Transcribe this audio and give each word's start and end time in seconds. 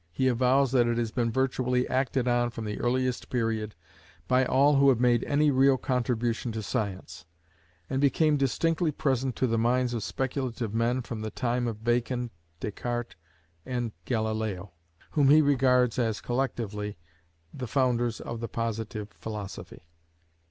He 0.11 0.27
avows 0.27 0.71
that 0.71 0.87
it 0.87 0.97
has 0.97 1.11
been 1.11 1.31
virtually 1.31 1.87
acted 1.87 2.27
on 2.27 2.49
from 2.49 2.65
the 2.65 2.79
earliest 2.79 3.29
period 3.29 3.75
by 4.27 4.45
all 4.45 4.77
who 4.77 4.89
have 4.89 4.99
made 4.99 5.23
any 5.25 5.51
real 5.51 5.77
contribution 5.77 6.51
to 6.53 6.63
science, 6.63 7.25
and 7.87 8.01
became 8.01 8.35
distinctly 8.35 8.91
present 8.91 9.35
to 9.35 9.45
the 9.45 9.59
minds 9.59 9.93
of 9.93 10.01
speculative 10.01 10.73
men 10.73 11.03
from 11.03 11.21
the 11.21 11.29
time 11.29 11.67
of 11.67 11.83
Bacon, 11.83 12.31
Descartes, 12.59 13.13
and 13.63 13.91
Galileo, 14.05 14.71
whom 15.11 15.29
he 15.29 15.39
regards 15.39 15.99
as 15.99 16.19
collectively 16.19 16.97
the 17.53 17.67
founders 17.67 18.19
of 18.19 18.39
the 18.39 18.47
Positive 18.49 19.09
Philosophy. 19.19 19.83